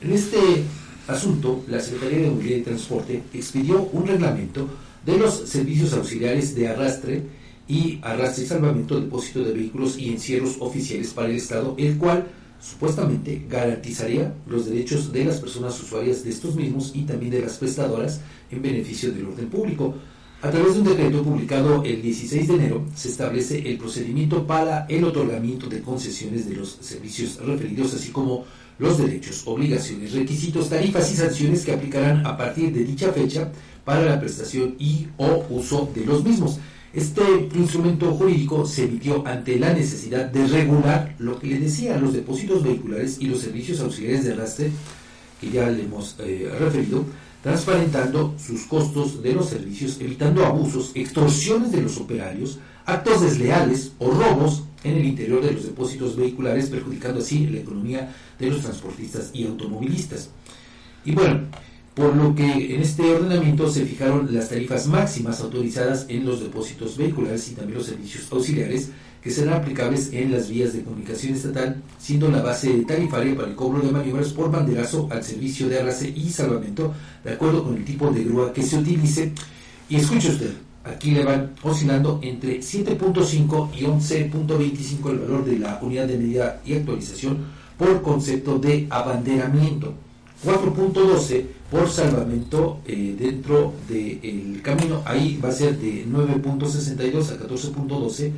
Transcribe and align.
en 0.00 0.12
este 0.12 0.38
asunto, 1.08 1.64
la 1.68 1.80
Secretaría 1.80 2.24
de 2.24 2.30
Movilidad 2.30 2.58
y 2.58 2.62
Transporte 2.62 3.22
expidió 3.34 3.82
un 3.92 4.06
reglamento 4.06 4.68
de 5.04 5.18
los 5.18 5.48
servicios 5.48 5.92
auxiliares 5.92 6.54
de 6.54 6.68
arrastre 6.68 7.22
y 7.68 7.98
arrastre 8.02 8.44
y 8.44 8.46
salvamento, 8.46 9.00
depósito 9.00 9.42
de 9.44 9.52
vehículos 9.52 9.98
y 9.98 10.10
encierros 10.10 10.56
oficiales 10.60 11.12
para 11.12 11.28
el 11.28 11.36
Estado, 11.36 11.74
el 11.78 11.96
cual 11.96 12.26
supuestamente 12.60 13.44
garantizaría 13.48 14.34
los 14.46 14.66
derechos 14.66 15.12
de 15.12 15.24
las 15.24 15.40
personas 15.40 15.80
usuarias 15.80 16.22
de 16.22 16.30
estos 16.30 16.54
mismos 16.54 16.92
y 16.94 17.02
también 17.02 17.32
de 17.32 17.40
las 17.40 17.54
prestadoras 17.54 18.20
en 18.50 18.62
beneficio 18.62 19.10
del 19.12 19.26
orden 19.26 19.48
público. 19.48 19.94
A 20.42 20.50
través 20.50 20.74
de 20.74 20.80
un 20.80 20.88
decreto 20.88 21.22
publicado 21.22 21.84
el 21.84 22.02
16 22.02 22.48
de 22.48 22.54
enero 22.54 22.84
se 22.96 23.10
establece 23.10 23.58
el 23.70 23.78
procedimiento 23.78 24.44
para 24.44 24.86
el 24.88 25.04
otorgamiento 25.04 25.68
de 25.68 25.80
concesiones 25.80 26.48
de 26.48 26.56
los 26.56 26.78
servicios 26.80 27.38
referidos, 27.46 27.94
así 27.94 28.10
como 28.10 28.44
los 28.80 28.98
derechos, 28.98 29.44
obligaciones, 29.46 30.12
requisitos, 30.12 30.68
tarifas 30.68 31.12
y 31.12 31.14
sanciones 31.14 31.64
que 31.64 31.70
aplicarán 31.70 32.26
a 32.26 32.36
partir 32.36 32.72
de 32.72 32.82
dicha 32.82 33.12
fecha 33.12 33.52
para 33.84 34.02
la 34.02 34.18
prestación 34.18 34.74
y 34.80 35.06
o 35.16 35.44
uso 35.48 35.88
de 35.94 36.04
los 36.04 36.24
mismos. 36.24 36.58
Este 36.92 37.22
instrumento 37.54 38.10
jurídico 38.12 38.66
se 38.66 38.86
emitió 38.86 39.24
ante 39.24 39.60
la 39.60 39.72
necesidad 39.72 40.24
de 40.24 40.44
regular 40.48 41.14
lo 41.20 41.38
que 41.38 41.46
le 41.46 41.60
decía 41.60 41.96
los 41.98 42.14
depósitos 42.14 42.64
vehiculares 42.64 43.18
y 43.20 43.26
los 43.26 43.38
servicios 43.38 43.78
auxiliares 43.78 44.24
de 44.24 44.32
arrastre, 44.32 44.72
que 45.40 45.50
ya 45.50 45.70
le 45.70 45.84
hemos 45.84 46.16
eh, 46.18 46.50
referido, 46.58 47.04
transparentando 47.42 48.34
sus 48.38 48.62
costos 48.62 49.22
de 49.22 49.34
los 49.34 49.48
servicios, 49.48 49.98
evitando 50.00 50.46
abusos, 50.46 50.92
extorsiones 50.94 51.72
de 51.72 51.82
los 51.82 51.98
operarios, 51.98 52.58
actos 52.86 53.20
desleales 53.20 53.92
o 53.98 54.10
robos 54.10 54.62
en 54.84 54.96
el 54.96 55.04
interior 55.04 55.44
de 55.44 55.52
los 55.52 55.64
depósitos 55.64 56.16
vehiculares, 56.16 56.70
perjudicando 56.70 57.20
así 57.20 57.46
la 57.46 57.60
economía 57.60 58.14
de 58.38 58.50
los 58.50 58.60
transportistas 58.62 59.30
y 59.32 59.46
automovilistas. 59.46 60.30
Y 61.04 61.12
bueno, 61.12 61.48
por 61.94 62.16
lo 62.16 62.34
que 62.34 62.74
en 62.74 62.80
este 62.80 63.02
ordenamiento 63.14 63.70
se 63.70 63.84
fijaron 63.84 64.28
las 64.34 64.48
tarifas 64.48 64.86
máximas 64.86 65.40
autorizadas 65.40 66.06
en 66.08 66.24
los 66.24 66.40
depósitos 66.40 66.96
vehiculares 66.96 67.50
y 67.50 67.54
también 67.54 67.78
los 67.78 67.86
servicios 67.86 68.26
auxiliares 68.30 68.90
que 69.22 69.30
serán 69.30 69.54
aplicables 69.54 70.12
en 70.12 70.32
las 70.32 70.48
vías 70.48 70.72
de 70.72 70.82
comunicación 70.82 71.34
estatal, 71.34 71.80
siendo 71.98 72.28
la 72.28 72.42
base 72.42 72.84
tarifaria 72.88 73.36
para 73.36 73.48
el 73.48 73.54
cobro 73.54 73.80
de 73.80 73.92
maniobras 73.92 74.30
por 74.30 74.50
banderazo 74.50 75.06
al 75.12 75.22
servicio 75.22 75.68
de 75.68 75.78
arrastre 75.78 76.12
y 76.16 76.28
salvamento, 76.30 76.92
de 77.22 77.32
acuerdo 77.32 77.62
con 77.62 77.76
el 77.76 77.84
tipo 77.84 78.10
de 78.10 78.24
grúa 78.24 78.52
que 78.52 78.62
se 78.62 78.78
utilice. 78.78 79.32
Y 79.88 79.96
escuche 79.96 80.30
usted, 80.30 80.54
aquí 80.82 81.12
le 81.12 81.24
van 81.24 81.52
oscilando 81.62 82.18
entre 82.22 82.58
7.5 82.58 83.68
y 83.78 83.84
11.25 83.84 85.10
el 85.10 85.18
valor 85.18 85.44
de 85.44 85.58
la 85.58 85.78
unidad 85.80 86.08
de 86.08 86.18
medida 86.18 86.60
y 86.64 86.74
actualización 86.74 87.44
por 87.78 88.02
concepto 88.02 88.58
de 88.58 88.88
abanderamiento. 88.90 89.94
4.12 90.44 91.44
por 91.70 91.88
salvamento 91.88 92.80
eh, 92.84 93.16
dentro 93.18 93.74
del 93.88 94.60
camino, 94.62 95.02
ahí 95.04 95.38
va 95.42 95.50
a 95.50 95.52
ser 95.52 95.78
de 95.78 96.04
9.62 96.06 97.30
a 97.30 97.38
14.12, 97.38 98.32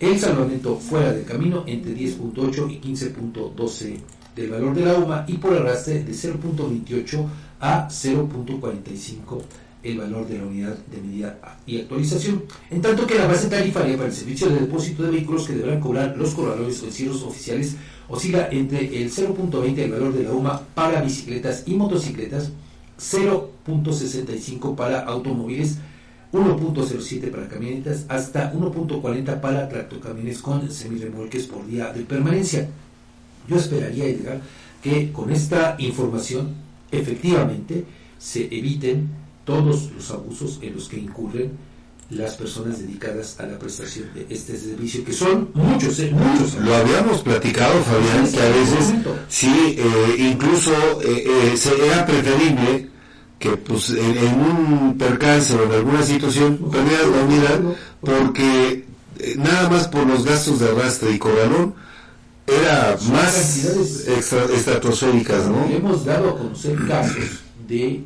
el 0.00 0.18
salvamento 0.18 0.76
fuera 0.76 1.12
del 1.12 1.24
camino 1.24 1.64
entre 1.66 1.94
10.8 1.94 2.70
y 2.70 2.80
15.12 2.80 3.98
del 4.34 4.50
valor 4.50 4.74
de 4.74 4.84
la 4.84 4.98
UMA 4.98 5.24
y 5.28 5.38
por 5.38 5.54
arrastre 5.54 6.04
de 6.04 6.12
0.28 6.12 7.26
a 7.60 7.88
0.45 7.88 9.65
el 9.86 9.98
valor 9.98 10.26
de 10.26 10.38
la 10.38 10.44
unidad 10.44 10.76
de 10.90 11.00
medida 11.00 11.38
y 11.66 11.80
actualización, 11.80 12.44
en 12.70 12.82
tanto 12.82 13.06
que 13.06 13.14
la 13.14 13.26
base 13.26 13.48
tarifaria 13.48 13.96
para 13.96 14.08
el 14.08 14.14
servicio 14.14 14.48
de 14.48 14.60
depósito 14.60 15.02
de 15.04 15.10
vehículos 15.10 15.46
que 15.46 15.54
deberán 15.54 15.80
cobrar 15.80 16.16
los 16.16 16.34
corredores 16.34 16.82
o 16.82 16.86
encierros 16.86 17.22
oficiales 17.22 17.76
oscila 18.08 18.48
entre 18.50 18.80
el 19.02 19.10
0.20 19.10 19.74
del 19.74 19.90
valor 19.90 20.12
de 20.12 20.24
la 20.24 20.32
UMA 20.32 20.60
para 20.74 21.00
bicicletas 21.02 21.64
y 21.66 21.74
motocicletas, 21.74 22.50
0.65 22.98 24.74
para 24.74 25.00
automóviles, 25.00 25.78
1.07 26.32 27.30
para 27.30 27.48
camionetas, 27.48 28.04
hasta 28.08 28.52
1.40 28.52 29.40
para 29.40 29.68
tractocamiones 29.68 30.40
con 30.40 30.70
semirremolques 30.70 31.46
por 31.46 31.66
día 31.66 31.92
de 31.92 32.02
permanencia. 32.02 32.68
Yo 33.48 33.56
esperaría, 33.56 34.06
Edgar, 34.06 34.40
que 34.82 35.12
con 35.12 35.30
esta 35.30 35.76
información 35.78 36.54
efectivamente 36.90 37.84
se 38.18 38.44
eviten 38.44 39.08
todos 39.46 39.90
los 39.96 40.10
abusos 40.10 40.58
en 40.60 40.74
los 40.74 40.88
que 40.88 40.98
incurren 40.98 41.52
las 42.10 42.34
personas 42.34 42.78
dedicadas 42.80 43.40
a 43.40 43.46
la 43.46 43.58
prestación 43.58 44.12
de 44.14 44.26
este 44.28 44.56
servicio, 44.56 45.04
que 45.04 45.12
son 45.12 45.50
muchos, 45.54 45.98
¿eh? 46.00 46.12
muchos. 46.12 46.54
Lo 46.56 46.74
habíamos 46.74 47.22
platicado, 47.22 47.80
Fabián, 47.82 48.30
que 48.30 48.40
a 48.40 48.48
veces 48.48 48.94
sí, 49.28 49.76
eh, 49.78 50.16
incluso 50.18 50.72
eh, 51.02 51.24
eh 51.26 51.54
era 51.84 52.04
preferible 52.04 52.90
que 53.38 53.50
pues 53.56 53.90
en, 53.90 54.40
un 54.40 54.98
percance 54.98 55.54
o 55.54 55.64
en 55.64 55.72
alguna 55.72 56.02
situación 56.02 56.58
perdieras 56.70 57.08
la 57.08 57.24
unidad 57.24 57.60
porque 58.00 58.84
nada 59.36 59.68
más 59.68 59.88
por 59.88 60.06
los 60.06 60.24
gastos 60.24 60.60
de 60.60 60.70
arrastre 60.70 61.10
y 61.12 61.18
corralón 61.18 61.74
era 62.46 62.96
más 63.10 63.64
extra, 64.08 64.44
estratosféricas, 64.44 65.48
¿no? 65.48 65.66
Hemos 65.68 66.04
dado 66.04 66.30
a 66.30 66.38
conocer 66.38 66.76
casos 66.86 67.40
de 67.66 68.04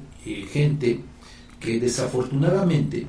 gente 0.52 1.00
que 1.60 1.78
desafortunadamente 1.78 3.06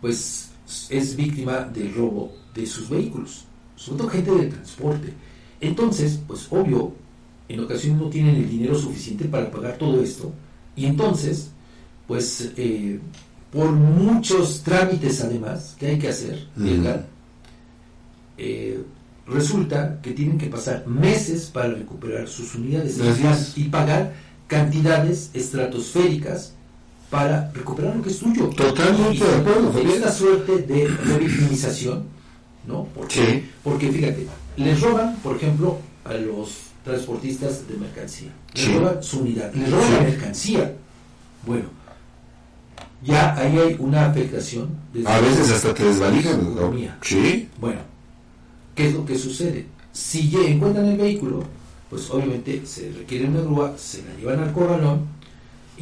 pues 0.00 0.50
es 0.90 1.16
víctima 1.16 1.60
del 1.60 1.94
robo 1.94 2.32
de 2.54 2.66
sus 2.66 2.90
vehículos, 2.90 3.44
sobre 3.76 3.98
todo 3.98 4.08
gente 4.08 4.30
del 4.32 4.50
transporte. 4.50 5.12
Entonces, 5.60 6.20
pues 6.26 6.48
obvio, 6.50 6.92
en 7.48 7.60
ocasiones 7.60 8.02
no 8.02 8.08
tienen 8.08 8.34
el 8.34 8.50
dinero 8.50 8.76
suficiente 8.76 9.26
para 9.26 9.50
pagar 9.50 9.78
todo 9.78 10.02
esto 10.02 10.32
y 10.74 10.86
entonces, 10.86 11.50
pues 12.08 12.52
eh, 12.56 12.98
por 13.52 13.70
muchos 13.70 14.62
trámites 14.62 15.22
además 15.22 15.76
que 15.78 15.86
hay 15.86 15.98
que 15.98 16.08
hacer, 16.08 16.48
eh, 18.38 18.82
resulta 19.26 20.00
que 20.00 20.12
tienen 20.12 20.36
que 20.38 20.46
pasar 20.46 20.86
meses 20.86 21.46
para 21.46 21.68
recuperar 21.68 22.26
sus 22.26 22.54
unidades 22.56 22.98
y 23.56 23.64
pagar 23.64 24.14
cantidades 24.48 25.30
estratosféricas 25.32 26.54
para 27.12 27.50
recuperar 27.52 27.94
lo 27.94 28.02
que 28.02 28.08
es 28.08 28.18
tuyo. 28.20 28.48
Totalmente 28.48 29.22
de 29.22 29.36
acuerdo. 29.36 29.78
esta 29.78 30.10
suerte 30.10 30.62
de 30.62 30.88
revictimización, 30.88 32.04
¿no? 32.66 32.88
Porque, 32.94 33.44
porque 33.62 33.92
fíjate, 33.92 34.26
les 34.56 34.80
roban, 34.80 35.16
por 35.16 35.36
ejemplo, 35.36 35.78
a 36.06 36.14
los 36.14 36.52
transportistas 36.82 37.68
de 37.68 37.76
mercancía. 37.76 38.30
Les 38.54 38.74
roban 38.74 39.02
su 39.02 39.20
unidad, 39.20 39.52
les 39.52 39.70
roban 39.70 39.92
la 39.92 40.00
mercancía. 40.00 40.74
Bueno, 41.46 41.66
ya 43.02 43.36
ahí 43.36 43.58
hay 43.58 43.76
una 43.78 44.06
afectación. 44.06 44.70
A 45.04 45.20
veces 45.20 45.50
hasta 45.50 45.74
te 45.74 45.84
desvalijan, 45.84 46.54
¿no? 46.54 46.72
Sí. 47.02 47.46
Bueno, 47.60 47.80
¿qué 48.74 48.86
es 48.88 48.94
lo 48.94 49.04
que 49.04 49.18
sucede? 49.18 49.66
Si 49.92 50.34
encuentran 50.46 50.86
el 50.86 50.96
vehículo, 50.96 51.44
pues 51.90 52.08
obviamente 52.08 52.62
se 52.64 52.90
requiere 52.90 53.26
una 53.26 53.42
grúa, 53.42 53.74
se 53.76 53.98
la 54.02 54.14
llevan 54.18 54.40
al 54.40 54.52
corralón 54.54 55.21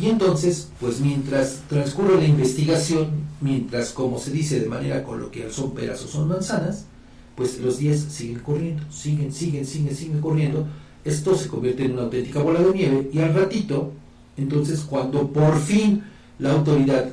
y 0.00 0.08
entonces, 0.08 0.68
pues 0.80 1.00
mientras 1.00 1.60
transcurre 1.68 2.16
la 2.16 2.26
investigación, 2.26 3.08
mientras, 3.40 3.90
como 3.90 4.18
se 4.18 4.30
dice 4.30 4.58
de 4.58 4.66
manera 4.66 5.02
coloquial, 5.04 5.52
son 5.52 5.74
peras 5.74 6.02
o 6.02 6.08
son 6.08 6.28
manzanas, 6.28 6.86
pues 7.34 7.58
los 7.58 7.78
días 7.78 8.06
siguen 8.08 8.38
corriendo, 8.38 8.82
siguen, 8.90 9.30
siguen, 9.30 9.66
siguen, 9.66 9.94
siguen 9.94 10.20
corriendo. 10.20 10.66
Esto 11.04 11.34
se 11.34 11.48
convierte 11.48 11.84
en 11.84 11.92
una 11.92 12.02
auténtica 12.02 12.40
bola 12.40 12.60
de 12.60 12.72
nieve 12.72 13.10
y 13.12 13.18
al 13.18 13.34
ratito, 13.34 13.92
entonces 14.38 14.80
cuando 14.80 15.28
por 15.28 15.58
fin 15.60 16.02
la 16.38 16.52
autoridad 16.52 17.10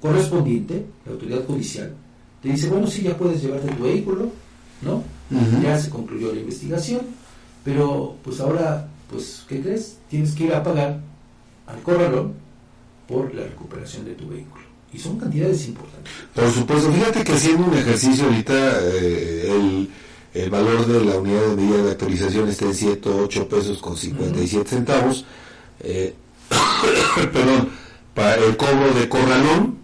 correspondiente, 0.00 0.86
la 1.06 1.12
autoridad 1.12 1.44
judicial, 1.44 1.92
te 2.40 2.50
dice, 2.50 2.68
bueno, 2.68 2.86
sí, 2.86 3.02
ya 3.02 3.16
puedes 3.16 3.42
llevarte 3.42 3.72
tu 3.72 3.82
vehículo, 3.82 4.30
¿no? 4.82 5.02
Ya 5.60 5.76
se 5.76 5.90
concluyó 5.90 6.32
la 6.32 6.40
investigación, 6.40 7.00
pero 7.64 8.14
pues 8.22 8.40
ahora, 8.40 8.88
pues, 9.10 9.44
¿qué 9.48 9.60
crees? 9.60 9.98
Tienes 10.08 10.32
que 10.34 10.44
ir 10.44 10.54
a 10.54 10.62
pagar 10.62 11.00
al 11.68 11.80
corralón 11.82 12.34
por 13.06 13.32
la 13.34 13.44
recuperación 13.44 14.04
de 14.04 14.14
tu 14.14 14.28
vehículo. 14.28 14.64
Y 14.92 14.98
son 14.98 15.18
cantidades 15.18 15.68
importantes. 15.68 16.12
Por 16.34 16.50
supuesto, 16.50 16.92
fíjate 16.92 17.22
que 17.22 17.32
haciendo 17.32 17.66
un 17.66 17.76
ejercicio 17.76 18.24
ahorita, 18.24 18.80
eh, 18.82 19.86
el, 20.34 20.50
valor 20.50 20.84
de 20.86 21.04
la 21.04 21.18
unidad 21.18 21.46
de 21.48 21.56
medida 21.56 21.82
de 21.82 21.90
actualización 21.90 22.48
está 22.48 22.64
en 22.66 22.74
108 22.74 23.48
pesos 23.48 23.78
con 23.78 23.96
57 23.96 24.70
centavos. 24.70 25.24
Eh, 25.80 26.14
perdón, 27.32 27.70
para 28.14 28.36
el 28.36 28.56
cobro 28.56 28.94
de 28.94 29.08
corralón 29.08 29.78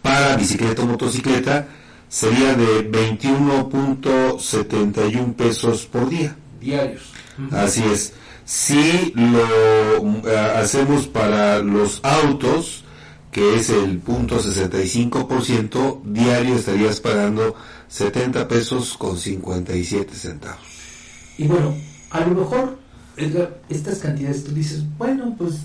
para 0.00 0.36
bicicleta 0.36 0.82
o 0.82 0.86
motocicleta 0.86 1.66
sería 2.08 2.54
de 2.54 2.88
21.71 2.90 5.34
pesos 5.34 5.86
por 5.86 6.08
día. 6.08 6.36
Diarios. 6.60 7.02
Así 7.50 7.82
es. 7.84 8.14
Si 8.46 9.12
lo 9.16 10.22
eh, 10.24 10.38
hacemos 10.56 11.08
para 11.08 11.58
los 11.58 11.98
autos, 12.04 12.84
que 13.32 13.56
es 13.56 13.70
el 13.70 13.98
punto 13.98 14.38
65%, 14.38 16.02
diario 16.04 16.54
estarías 16.54 17.00
pagando 17.00 17.56
70 17.88 18.46
pesos 18.46 18.96
con 18.96 19.18
57 19.18 20.14
centavos. 20.14 20.60
Y 21.36 21.48
bueno, 21.48 21.74
a 22.10 22.20
lo 22.20 22.36
mejor 22.36 22.78
Edgar, 23.16 23.62
estas 23.68 23.98
cantidades 23.98 24.44
tú 24.44 24.52
dices, 24.52 24.84
bueno, 24.96 25.34
pues 25.36 25.62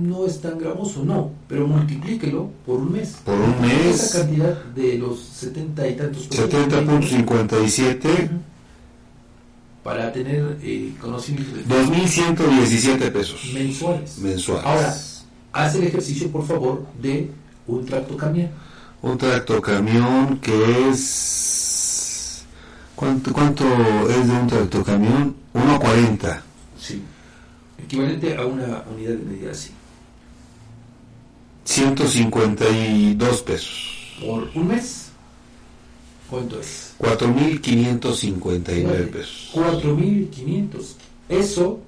no 0.00 0.24
es 0.24 0.40
tan 0.40 0.58
gravoso, 0.58 1.04
no, 1.04 1.30
pero 1.46 1.66
multiplíquelo 1.66 2.48
por 2.64 2.80
un 2.80 2.92
mes. 2.92 3.18
Por 3.22 3.38
un 3.38 3.60
mes. 3.60 4.02
Esa 4.02 4.20
cantidad 4.20 4.64
de 4.64 4.96
los 4.96 5.20
70 5.20 5.88
y 5.88 5.96
tantos 5.96 6.30
70.57 6.30 8.30
para 9.82 10.12
tener 10.12 10.58
eh, 10.62 10.92
conocimiento 11.00 11.56
de 11.56 11.64
2.117 11.64 13.12
pesos 13.12 13.50
mensuales. 13.52 14.18
mensuales. 14.18 14.64
Ahora, 14.64 14.96
haz 15.52 15.74
el 15.74 15.84
ejercicio, 15.84 16.30
por 16.30 16.46
favor, 16.46 16.86
de 17.00 17.30
un 17.66 17.84
tractocamión. 17.84 18.50
Un 19.02 19.18
tractocamión 19.18 20.38
que 20.38 20.88
es... 20.90 22.44
¿Cuánto, 22.94 23.32
¿Cuánto 23.32 23.64
es 24.08 24.28
de 24.28 24.32
un 24.32 24.46
tractocamión? 24.46 25.34
1.40. 25.54 26.40
Sí. 26.80 27.02
Equivalente 27.82 28.36
a 28.36 28.46
una 28.46 28.84
unidad 28.94 29.14
de 29.14 29.24
medida 29.24 29.50
así. 29.50 29.70
152 31.64 33.42
pesos. 33.42 34.16
Por 34.24 34.48
un 34.54 34.68
mes. 34.68 35.01
¿Cuánto 36.32 36.58
es? 36.58 36.94
4.559 36.98 39.10
pesos. 39.10 39.50
4.500. 39.52 40.94
Eso, 41.28 41.78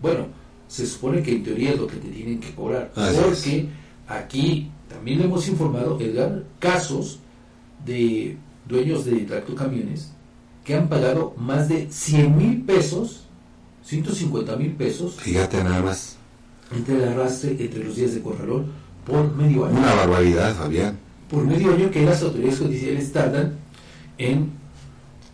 bueno, 0.00 0.28
se 0.68 0.86
supone 0.86 1.20
que 1.20 1.32
en 1.32 1.42
teoría 1.42 1.72
es 1.72 1.80
lo 1.80 1.88
que 1.88 1.96
te 1.96 2.08
tienen 2.08 2.38
que 2.38 2.54
cobrar. 2.54 2.92
Así 2.94 3.18
porque 3.20 3.68
aquí 4.06 4.70
también 4.88 5.18
le 5.18 5.24
hemos 5.24 5.48
informado, 5.48 5.98
Edgar, 6.00 6.44
casos 6.60 7.18
de 7.84 8.36
dueños 8.68 9.04
de 9.04 9.16
tractocamiones 9.22 10.12
que 10.64 10.76
han 10.76 10.88
pagado 10.88 11.34
más 11.36 11.68
de 11.68 11.88
100 11.90 12.38
mil 12.38 12.62
pesos, 12.62 13.24
150 13.82 14.54
mil 14.54 14.74
pesos, 14.74 15.16
Fíjate 15.16 15.64
nada 15.64 15.82
más. 15.82 16.14
entre 16.70 16.94
el 16.94 17.08
arrastre, 17.08 17.56
entre 17.58 17.82
los 17.82 17.96
días 17.96 18.14
de 18.14 18.22
corralón, 18.22 18.66
por 19.04 19.34
medio 19.34 19.66
año. 19.66 19.76
Una 19.76 19.94
barbaridad, 19.94 20.54
Fabián. 20.54 20.96
Por 21.28 21.44
medio 21.44 21.74
año 21.74 21.90
que 21.90 22.04
las 22.04 22.22
autoridades 22.22 22.60
judiciales 22.60 23.12
tardan 23.12 23.66
en 24.18 24.50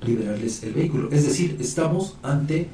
liberarles 0.03 0.63
el 0.63 0.75
vehículo. 0.75 1.11
Es 1.11 1.25
decir, 1.25 1.57
estamos 1.61 2.17
ante 2.23 2.69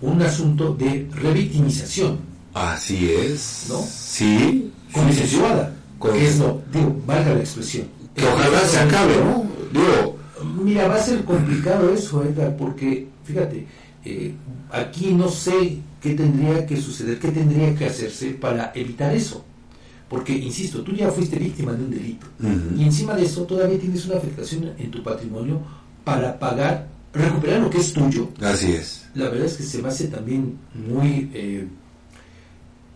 un 0.00 0.22
asunto 0.22 0.74
de 0.74 1.08
revictimización 1.12 2.18
Así 2.54 3.10
es. 3.12 3.66
¿No? 3.68 3.82
Sí. 3.82 4.72
consensuada, 4.92 5.74
Con- 5.98 6.12
que 6.12 6.26
es 6.26 6.38
lo, 6.38 6.62
digo, 6.72 6.96
valga 7.06 7.34
la 7.34 7.40
expresión. 7.40 7.86
Que 8.14 8.24
ojalá 8.24 8.60
se 8.60 8.78
acabe, 8.78 9.14
¿no? 9.16 9.44
Digo, 9.72 10.16
Mira, 10.62 10.86
va 10.88 10.96
a 10.96 11.02
ser 11.02 11.24
complicado 11.24 11.92
eso, 11.92 12.22
Edgar, 12.22 12.56
porque, 12.56 13.08
fíjate, 13.24 13.66
eh, 14.04 14.34
aquí 14.70 15.12
no 15.12 15.28
sé 15.28 15.78
qué 16.00 16.14
tendría 16.14 16.66
que 16.66 16.76
suceder, 16.76 17.18
qué 17.18 17.30
tendría 17.30 17.74
que 17.74 17.86
hacerse 17.86 18.30
para 18.30 18.70
evitar 18.74 19.14
eso. 19.14 19.44
Porque, 20.08 20.32
insisto, 20.32 20.82
tú 20.82 20.92
ya 20.92 21.10
fuiste 21.10 21.36
víctima 21.36 21.72
de 21.72 21.84
un 21.84 21.90
delito. 21.90 22.26
Y 22.76 22.84
encima 22.84 23.14
de 23.14 23.24
eso, 23.24 23.42
todavía 23.42 23.78
tienes 23.78 24.06
una 24.06 24.16
afectación 24.16 24.72
en 24.78 24.90
tu 24.90 25.02
patrimonio 25.02 25.60
para 26.04 26.38
pagar, 26.38 26.88
recuperar 27.12 27.60
lo 27.60 27.70
que 27.70 27.78
es 27.78 27.92
tuyo. 27.92 28.28
así 28.40 28.72
es. 28.72 29.06
La 29.14 29.28
verdad 29.28 29.46
es 29.46 29.56
que 29.56 29.64
se 29.64 29.82
me 29.82 29.88
hace 29.88 30.08
también 30.08 30.58
muy 30.74 31.30
eh, 31.34 31.66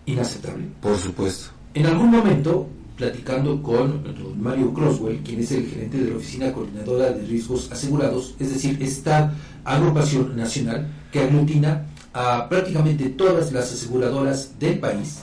inaceptable. 0.06 0.66
Por 0.80 0.96
supuesto. 0.96 1.50
En 1.74 1.86
algún 1.86 2.10
momento, 2.10 2.68
platicando 2.96 3.62
con 3.62 4.04
don 4.04 4.40
Mario 4.40 4.72
Croswell, 4.72 5.20
quien 5.24 5.40
es 5.40 5.50
el 5.52 5.66
gerente 5.66 5.98
de 5.98 6.10
la 6.10 6.16
Oficina 6.16 6.52
Coordinadora 6.52 7.12
de 7.12 7.26
Riesgos 7.26 7.72
Asegurados, 7.72 8.34
es 8.38 8.52
decir, 8.52 8.78
esta 8.80 9.34
agrupación 9.64 10.36
nacional 10.36 10.86
que 11.10 11.20
aglutina 11.20 11.86
a 12.12 12.48
prácticamente 12.48 13.08
todas 13.10 13.52
las 13.52 13.72
aseguradoras 13.72 14.58
del 14.58 14.78
país, 14.78 15.20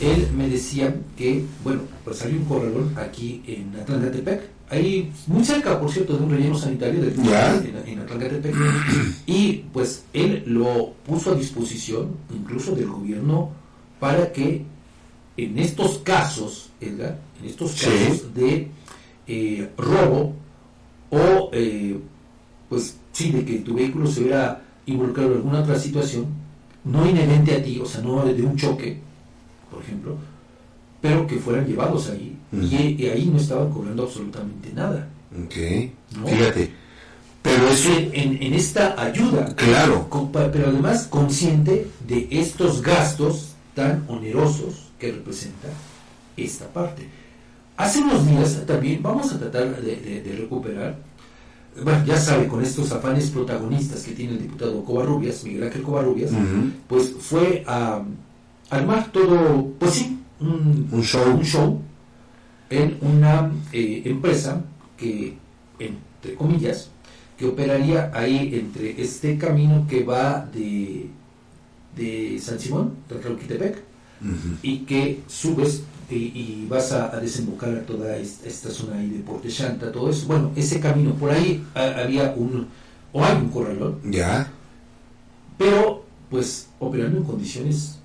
él 0.00 0.28
me 0.36 0.48
decía 0.48 0.94
que, 1.16 1.44
bueno, 1.62 1.82
pues 2.04 2.22
hay 2.22 2.32
un 2.34 2.44
corralón 2.44 2.92
aquí 2.96 3.42
en 3.46 3.74
Atlantepec, 3.80 4.42
ahí 4.70 5.10
muy 5.26 5.44
cerca, 5.44 5.78
por 5.78 5.90
cierto, 5.90 6.16
de 6.16 6.24
un 6.24 6.30
relleno 6.30 6.56
sanitario 6.56 7.02
en, 7.04 7.20
en 7.86 7.98
Atlantepec, 8.00 8.54
y 9.26 9.64
pues 9.72 10.04
él 10.12 10.42
lo 10.46 10.94
puso 11.06 11.32
a 11.32 11.34
disposición 11.34 12.08
incluso 12.34 12.74
del 12.74 12.88
gobierno 12.88 13.50
para 13.98 14.32
que 14.32 14.62
en 15.36 15.58
estos 15.58 15.98
casos, 15.98 16.70
Edgar, 16.80 17.18
en 17.42 17.48
estos 17.48 17.72
Sí. 17.72 17.86
casos 17.86 18.34
de 18.34 18.68
eh, 19.26 19.68
robo 19.76 20.34
o, 21.10 21.50
eh, 21.52 21.98
pues 22.68 22.96
sí, 23.12 23.30
de 23.32 23.44
que 23.44 23.58
tu 23.58 23.74
vehículo 23.74 24.06
se 24.06 24.20
hubiera 24.22 24.62
involucrado 24.86 25.30
en 25.32 25.36
alguna 25.36 25.60
otra 25.60 25.78
situación, 25.78 26.26
no 26.84 27.08
inherente 27.08 27.54
a 27.54 27.62
ti, 27.62 27.78
o 27.80 27.86
sea, 27.86 28.00
no 28.00 28.24
de 28.24 28.42
un 28.42 28.56
choque, 28.56 28.98
por 29.70 29.82
ejemplo, 29.82 30.16
pero 31.00 31.26
que 31.26 31.36
fueran 31.38 31.66
llevados 31.66 32.10
ahí 32.10 32.36
y, 32.52 33.02
y 33.02 33.06
ahí 33.08 33.26
no 33.26 33.38
estaban 33.38 33.70
cobrando 33.70 34.02
absolutamente 34.04 34.72
nada. 34.74 35.08
Ok. 35.32 35.56
No. 36.18 36.26
Fíjate. 36.26 36.70
Pero 37.42 37.68
Es 37.68 37.80
eso, 37.86 37.90
en, 38.12 38.52
esta 38.52 39.00
ayuda, 39.00 39.54
claro. 39.56 40.08
con- 40.10 40.30
pero 40.30 40.68
además 40.68 41.06
consciente 41.08 41.86
de 42.06 42.28
estos 42.30 42.82
gastos 42.82 43.52
tan 43.74 44.04
onerosos 44.08 44.90
que 44.98 45.10
representa 45.12 45.68
esta 46.36 46.66
parte. 46.68 47.08
Hace 47.78 48.00
unos 48.00 48.26
días 48.28 48.60
también 48.66 49.02
vamos 49.02 49.32
a 49.32 49.38
tratar 49.38 49.80
de, 49.80 49.96
de- 49.96 50.20
de 50.22 50.36
recuperar, 50.36 50.98
bueno, 51.82 52.04
ya 52.04 52.18
sabe, 52.18 52.46
con 52.46 52.62
estos 52.62 52.92
afanes 52.92 53.30
protagonistas 53.30 54.02
que 54.02 54.12
tiene 54.12 54.32
el 54.32 54.42
diputado 54.42 54.84
Covarrubias, 54.84 55.42
Miguel 55.44 55.62
Ángel 55.64 55.82
Covarrubias, 55.82 56.30
pues 56.88 57.10
fue 57.20 57.64
a 57.66 58.02
armar 58.70 59.10
todo, 59.12 59.66
pues 59.78 59.92
sí, 59.92 60.18
un, 60.40 60.88
Un 60.90 61.02
show. 61.02 61.34
un 61.36 61.44
show 61.44 61.80
en 62.70 62.96
una 63.02 63.50
eh, 63.72 64.02
empresa 64.04 64.62
que, 64.96 65.36
entre 65.78 66.34
comillas, 66.36 66.88
que 67.36 67.46
operaría 67.46 68.10
ahí 68.14 68.50
entre 68.54 69.00
este 69.02 69.36
camino 69.38 69.86
que 69.88 70.04
va 70.04 70.46
de, 70.54 71.08
de 71.96 72.38
San 72.40 72.58
Simón, 72.60 72.94
de 73.08 73.16
Tlalquitepec, 73.16 73.78
Ujú. 74.22 74.56
y 74.62 74.78
que 74.80 75.22
subes 75.26 75.82
y, 76.10 76.14
y 76.16 76.66
vas 76.68 76.92
a, 76.92 77.16
a 77.16 77.20
desembocar 77.20 77.70
a 77.70 77.80
toda 77.86 78.16
esta, 78.16 78.46
esta 78.48 78.68
zona 78.70 78.98
ahí 78.98 79.08
de 79.08 79.20
Porte 79.20 79.48
Chanta, 79.48 79.90
todo 79.90 80.10
eso. 80.10 80.26
Bueno, 80.26 80.50
ese 80.56 80.78
camino, 80.78 81.14
por 81.14 81.30
ahí 81.30 81.64
ha- 81.74 82.02
había 82.02 82.34
un, 82.36 82.66
o 83.12 83.24
hay 83.24 83.36
un 83.36 83.48
corralón, 83.48 83.98
Ya. 84.04 84.50
pero 85.56 86.04
pues 86.30 86.68
operando 86.78 87.18
en 87.18 87.24
condiciones 87.24 87.98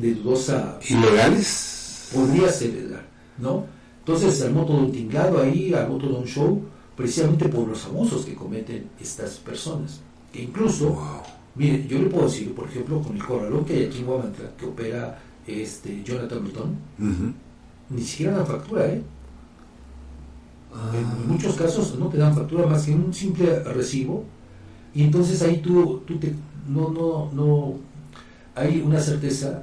de 0.00 0.14
dudosa 0.14 0.78
¿Ilegales? 0.88 2.10
podría 2.14 2.50
ser 2.50 2.70
Edgar, 2.70 3.06
¿no? 3.38 3.64
Entonces 4.00 4.34
se 4.38 4.46
armó 4.46 4.64
todo 4.64 4.78
un 4.78 4.92
tinglado 4.92 5.42
ahí, 5.42 5.72
armó 5.74 5.98
todo 5.98 6.18
un 6.18 6.26
show, 6.26 6.60
precisamente 6.96 7.48
por 7.48 7.68
los 7.68 7.84
abusos 7.84 8.24
que 8.24 8.34
cometen 8.34 8.88
estas 9.00 9.36
personas. 9.38 10.00
Que 10.32 10.42
incluso, 10.42 10.90
Wow. 10.90 11.22
mire, 11.54 11.86
yo 11.86 11.98
le 11.98 12.06
puedo 12.08 12.24
decir, 12.24 12.54
por 12.54 12.66
ejemplo, 12.68 13.00
con 13.02 13.16
el 13.16 13.24
corralón 13.24 13.64
que 13.64 13.74
hay 13.74 13.84
aquí 13.86 13.98
en 13.98 14.08
Huamantla, 14.08 14.50
que 14.58 14.66
opera 14.66 15.18
este 15.46 16.02
Jonathan 16.02 16.42
Bretón, 16.44 16.76
Ujú. 16.98 17.32
ni 17.90 18.02
siquiera 18.02 18.36
dan 18.38 18.46
factura, 18.46 18.86
¿eh? 18.86 19.02
Ah. 20.72 20.92
En 20.94 21.28
muchos 21.28 21.56
casos 21.56 21.96
no 21.98 22.06
te 22.08 22.16
dan 22.18 22.34
factura 22.34 22.66
más 22.66 22.84
que 22.86 22.92
un 22.92 23.12
simple 23.12 23.58
recibo, 23.64 24.24
y 24.94 25.02
entonces 25.02 25.42
ahí 25.42 25.58
tú, 25.58 26.02
tú 26.06 26.16
te, 26.18 26.32
no, 26.68 26.90
no, 26.90 27.30
no, 27.32 27.74
hay 28.54 28.80
una 28.80 29.00
certeza, 29.00 29.62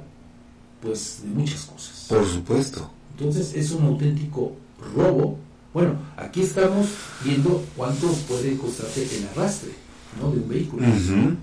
pues, 0.82 1.20
de 1.22 1.28
muchas 1.28 1.64
cosas. 1.64 2.06
Por 2.08 2.26
supuesto. 2.26 2.90
Entonces 3.18 3.54
es 3.54 3.72
un 3.72 3.84
auténtico 3.86 4.52
robo. 4.94 5.38
Bueno, 5.74 5.96
aquí 6.16 6.42
estamos 6.42 6.86
viendo 7.24 7.64
cuánto 7.76 8.08
puede 8.28 8.56
costarte 8.56 9.04
el 9.04 9.28
arrastre 9.28 9.72
¿no? 10.20 10.30
de 10.30 10.38
un 10.38 10.48
vehículo. 10.48 10.86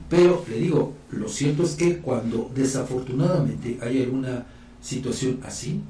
Pero 0.09 0.45
le 0.49 0.59
digo, 0.59 0.93
lo 1.11 1.27
cierto 1.27 1.63
es 1.63 1.75
que 1.75 1.97
cuando 1.99 2.49
desafortunadamente 2.53 3.77
hay 3.81 4.03
alguna 4.03 4.45
situación 4.81 5.39
así, 5.43 5.81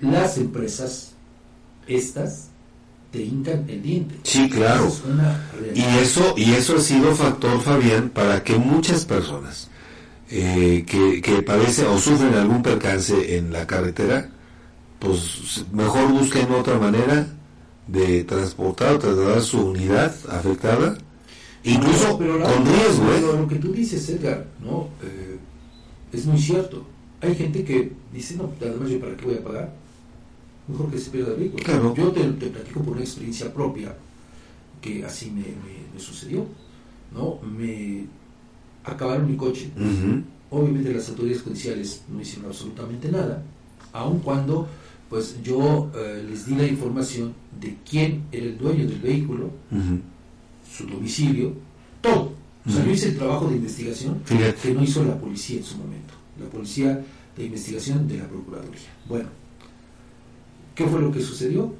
las 0.00 0.36
empresas, 0.36 1.12
estas, 1.86 2.48
te 3.12 3.22
hincan 3.22 3.64
el 3.68 3.82
diente. 3.82 4.16
Sí, 4.24 4.48
claro. 4.50 4.88
Es 4.88 5.78
Y 5.78 5.82
eso, 5.82 6.34
y 6.36 6.52
eso 6.52 6.76
ha 6.76 6.80
sido 6.80 7.14
factor, 7.14 7.60
Fabián, 7.60 8.10
para 8.10 8.42
que 8.42 8.56
muchas 8.56 9.04
personas 9.04 9.68
eh, 10.34 10.84
que, 10.86 11.20
que 11.20 11.42
padecen 11.42 11.86
o 11.86 11.98
sufren 11.98 12.32
algún 12.34 12.62
percance 12.62 13.36
en 13.36 13.52
la 13.52 13.66
carretera, 13.66 14.30
pues 14.98 15.64
mejor 15.72 16.10
busquen 16.12 16.50
otra 16.52 16.78
manera 16.78 17.26
de 17.86 18.24
transportar 18.24 18.94
o 18.94 18.98
trasladar 18.98 19.42
su 19.42 19.60
unidad 19.60 20.14
afectada, 20.30 20.96
incluso 21.64 22.16
Pero 22.18 22.40
con 22.40 22.64
riesgo, 22.64 23.04
pero 23.14 23.34
¿eh? 23.34 23.40
lo 23.40 23.48
que 23.48 23.56
tú 23.56 23.72
dices, 23.72 24.08
Edgar, 24.08 24.46
¿no? 24.64 24.88
Eh, 25.02 25.36
es 26.12 26.24
muy 26.26 26.38
cierto. 26.40 26.86
Hay 27.20 27.34
gente 27.34 27.62
que 27.64 27.92
dice, 28.12 28.36
no, 28.36 28.50
además 28.60 28.88
yo 28.90 29.00
para 29.00 29.16
qué 29.16 29.24
voy 29.26 29.34
a 29.36 29.44
pagar. 29.44 29.72
Mejor 30.68 30.90
que 30.90 30.98
se 30.98 31.10
pierda 31.10 31.32
el 31.32 31.38
vehículo. 31.40 31.64
Claro. 31.64 31.94
Yo 31.94 32.12
te, 32.12 32.22
te 32.32 32.46
platico 32.46 32.80
por 32.80 32.92
una 32.94 33.02
experiencia 33.02 33.52
propia 33.52 33.94
que 34.80 35.04
así 35.04 35.30
me, 35.30 35.42
me- 35.42 35.92
me 35.94 36.00
sucedió. 36.00 36.46
¿no? 37.12 37.38
Me 37.46 38.06
acabaron 38.84 39.30
mi 39.30 39.36
coche. 39.36 39.70
Obviamente 40.50 40.92
las 40.92 41.08
autoridades 41.08 41.42
judiciales 41.42 42.02
no 42.12 42.20
hicieron 42.20 42.46
absolutamente 42.46 43.10
nada, 43.10 43.42
aun 43.92 44.18
cuando 44.20 44.68
pues 45.08 45.36
yo 45.42 45.90
eh, 45.94 46.24
les 46.28 46.46
di 46.46 46.54
la 46.54 46.66
información 46.66 47.34
de 47.60 47.76
quién 47.88 48.24
era 48.32 48.46
el 48.46 48.56
dueño 48.56 48.86
del 48.86 48.98
vehículo, 48.98 49.50
su 50.70 50.86
domicilio, 50.86 51.52
todo. 52.00 52.32
O 52.64 52.70
sea, 52.70 52.84
yo 52.84 52.92
hice 52.92 53.08
el 53.08 53.18
trabajo 53.18 53.48
de 53.48 53.56
investigación 53.56 54.22
que 54.24 54.72
no 54.72 54.82
hizo 54.82 55.04
la 55.04 55.18
policía 55.18 55.58
en 55.58 55.64
su 55.64 55.76
momento, 55.76 56.14
la 56.40 56.46
policía 56.46 57.04
de 57.36 57.44
investigación 57.44 58.06
de 58.08 58.18
la 58.18 58.28
Procuraduría. 58.28 58.88
Bueno, 59.08 59.28
¿qué 60.74 60.86
fue 60.86 61.00
lo 61.00 61.10
que 61.10 61.20
sucedió? 61.20 61.74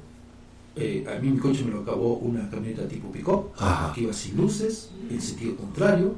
Eh, 0.75 1.05
a 1.07 1.19
mí 1.19 1.29
mi 1.29 1.37
coche 1.37 1.63
me 1.63 1.71
lo 1.71 1.81
acabó 1.81 2.17
una 2.17 2.49
camioneta 2.49 2.87
tipo 2.87 3.11
pick-up, 3.11 3.51
que 3.93 4.01
iba 4.01 4.13
sin 4.13 4.37
luces, 4.37 4.89
en 5.09 5.21
sentido 5.21 5.55
contrario. 5.55 6.15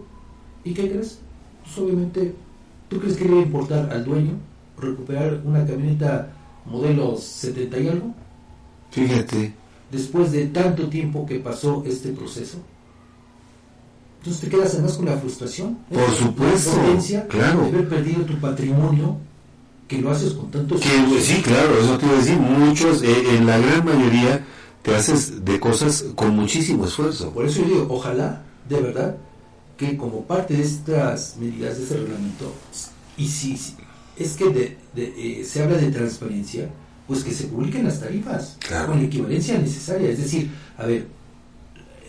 ¿Y 0.65 0.74
qué 0.74 0.89
crees? 0.89 1.19
Pues 1.63 1.77
obviamente, 1.77 2.34
¿tú 2.89 3.00
crees 3.00 3.15
que 3.15 3.25
le 3.25 3.31
iba 3.31 3.39
a 3.39 3.43
importar 3.43 3.93
al 3.93 4.03
dueño 4.03 4.34
recuperar 4.77 5.41
una 5.45 5.65
camioneta 5.65 6.34
modelo 6.65 7.15
70 7.15 7.79
y 7.79 7.88
algo? 7.88 8.13
Fíjate. 8.91 9.53
Después 9.91 10.31
de 10.31 10.48
tanto 10.48 10.89
tiempo 10.89 11.25
que 11.25 11.39
pasó 11.39 11.84
este 11.86 12.10
proceso. 12.10 12.57
Entonces 14.19 14.41
te 14.41 14.50
quedas 14.50 14.74
además 14.74 14.93
con 14.93 15.05
la 15.05 15.17
frustración. 15.17 15.77
¿eh? 15.91 15.95
Por 15.95 16.12
supuesto. 16.12 16.72
claro. 17.29 17.62
De 17.62 17.67
haber 17.67 17.88
perdido 17.88 18.24
tu 18.24 18.36
patrimonio 18.39 19.17
que 19.88 20.00
lo 20.00 20.12
haces 20.12 20.34
con 20.34 20.50
tantos 20.50 20.81
que, 20.81 21.22
sí 21.22 21.41
claro 21.43 21.79
eso 21.79 21.98
te 21.98 22.05
iba 22.05 22.15
a 22.15 22.17
decir 22.17 22.38
muchos 22.39 23.03
eh, 23.03 23.36
en 23.38 23.45
la 23.45 23.60
gran 23.60 23.86
mayoría 23.86 24.43
te 24.81 24.95
haces 24.95 25.45
de 25.45 25.60
cosas 25.60 26.05
con 26.15 26.36
muchísimo 26.36 26.86
esfuerzo 26.86 27.31
por 27.31 27.45
eso 27.45 27.62
yo 27.62 27.67
digo 27.67 27.88
ojalá 27.89 28.41
de 28.67 28.81
verdad 28.81 29.15
que 29.77 29.98
como 29.98 30.24
parte 30.24 30.55
de 30.55 30.63
estas 30.63 31.38
medidas 31.38 31.77
de 31.77 31.84
este 31.84 31.98
reglamento 31.98 32.53
y 33.17 33.27
si, 33.27 33.58
es 34.17 34.34
que 34.34 34.50
de, 34.50 34.77
eh, 34.96 35.44
se 35.46 35.63
habla 35.63 35.77
de 35.77 35.91
transparencia 35.91 36.70
pues 37.08 37.24
que 37.24 37.32
se 37.32 37.46
publiquen 37.46 37.86
las 37.86 38.00
tarifas 38.00 38.58
con 38.86 39.00
la 39.00 39.05
equivalencia 39.05 39.58
necesaria 39.58 40.10
es 40.10 40.17
decir 40.20 40.50
a 40.77 40.86
ver 40.86 41.08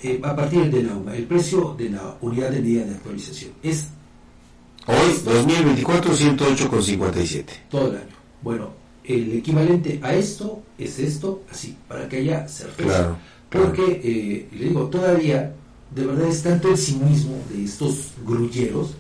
eh, 0.03 0.21
a 0.23 0.37
partir 0.37 0.71
de 0.71 0.83
la 0.83 1.17
el 1.17 1.25
precio 1.25 1.75
de 1.77 1.91
la 1.91 2.17
unidad 2.21 2.51
de 2.51 2.61
medida 2.61 2.85
de 2.85 2.95
actualización 2.95 3.53
es 3.63 3.87
Hoy, 4.89 5.21
2024, 5.25 6.13
108,57. 6.13 7.45
Todo 7.69 7.91
el 7.91 7.97
año. 7.97 8.17
Bueno, 8.41 8.71
el 9.03 9.33
equivalente 9.33 9.99
a 10.01 10.15
esto 10.15 10.63
es 10.79 11.01
esto, 11.01 11.43
así, 11.51 11.77
para 11.89 12.09
que 12.09 12.19
haya 12.19 12.47
certeza. 12.47 13.17
Porque, 13.51 14.01
eh, 14.05 14.49
le 14.53 14.65
digo, 14.67 14.87
todavía, 14.87 15.53
de 15.95 16.07
verdad 16.07 16.29
es 16.29 16.43
tanto 16.43 16.69
el 16.69 16.79
cinismo 16.79 17.37
de 17.51 17.65
estos 17.65 18.13
grulleros 18.27 18.95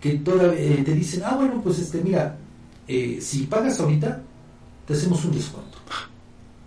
que 0.00 0.14
todavía 0.14 0.60
eh, 0.60 0.82
te 0.84 0.94
dicen, 0.94 1.22
ah, 1.24 1.34
bueno, 1.36 1.60
pues 1.62 1.78
este, 1.78 2.00
mira, 2.02 2.36
eh, 2.86 3.18
si 3.20 3.44
pagas 3.44 3.80
ahorita, 3.80 4.22
te 4.86 4.94
hacemos 4.94 5.24
un 5.24 5.32
descuento. 5.32 5.78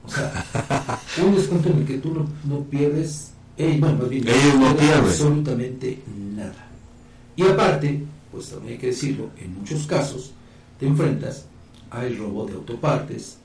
O 0.04 0.10
sea, 0.10 1.00
un 1.26 1.36
descuento 1.36 1.70
en 1.70 1.78
el 1.80 1.86
que 1.86 1.98
tú 2.00 2.26
no, 2.46 2.64
pierdes, 2.66 3.32
bueno, 3.58 3.98
más 3.98 4.10
bien, 4.10 4.26
no 4.26 4.76
pierden 4.76 5.00
absolutamente 5.00 6.02
nada. 6.36 6.68
Y 7.36 7.44
aparte, 7.44 8.04
pues 8.32 8.50
también 8.50 8.74
hay 8.74 8.80
que 8.80 8.88
decirlo, 8.88 9.30
en 9.38 9.60
muchos 9.60 9.86
casos 9.86 10.32
te 10.80 10.88
enfrentas 10.88 11.46
al 11.90 12.18
robo 12.18 12.46
de 12.46 12.54
autopartes, 12.54 13.38